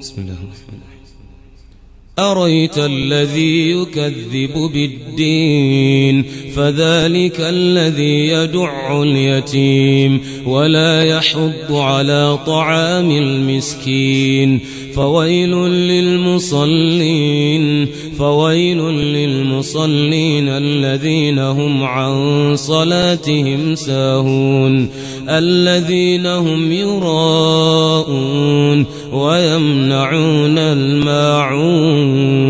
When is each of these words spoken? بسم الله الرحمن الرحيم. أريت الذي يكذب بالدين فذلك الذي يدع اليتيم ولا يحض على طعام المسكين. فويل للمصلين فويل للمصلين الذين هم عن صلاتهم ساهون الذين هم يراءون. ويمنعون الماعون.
بسم 0.00 0.22
الله 0.22 0.32
الرحمن 0.32 0.78
الرحيم. 0.78 0.98
أريت 2.18 2.78
الذي 2.78 3.70
يكذب 3.70 4.70
بالدين 4.72 6.24
فذلك 6.56 7.40
الذي 7.40 8.28
يدع 8.28 9.02
اليتيم 9.02 10.20
ولا 10.46 11.04
يحض 11.04 11.72
على 11.72 12.38
طعام 12.46 13.10
المسكين. 13.10 14.60
فويل 14.94 15.50
للمصلين 15.90 17.64
فويل 18.18 18.78
للمصلين 18.88 20.48
الذين 20.48 21.38
هم 21.38 21.82
عن 21.82 22.56
صلاتهم 22.56 23.74
ساهون 23.74 24.88
الذين 25.28 26.26
هم 26.26 26.72
يراءون. 26.72 28.47
ويمنعون 29.12 30.58
الماعون. 30.58 32.47